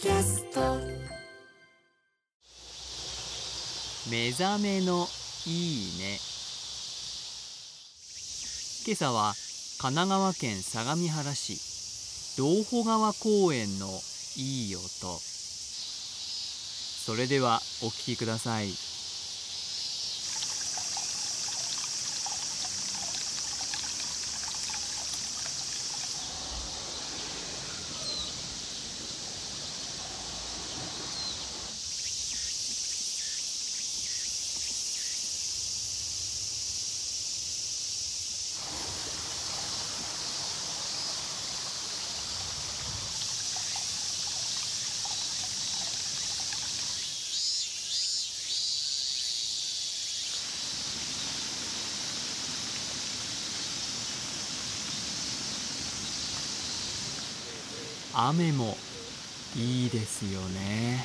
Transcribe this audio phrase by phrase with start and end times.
[0.00, 0.60] キャスト。
[4.10, 5.06] 目覚めの
[5.44, 6.18] いいね。
[8.86, 9.34] 今朝は
[9.78, 13.88] 神奈川県相模原市道保川公園の
[14.38, 14.82] いい音。
[17.04, 18.70] それではお聴きください。
[58.14, 58.76] 雨も
[59.56, 61.04] いいですよね。